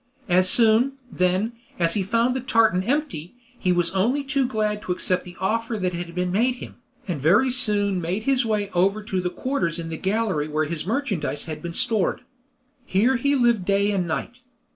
[0.29, 4.91] As soon, then, as he found the tartan empty, he was only too glad to
[4.91, 6.77] accept the offer that had been made him,
[7.07, 10.87] and very soon made his way over to the quarters in the gallery where his
[10.87, 12.21] merchandise had been stored.
[12.83, 14.39] Here he lived day and night.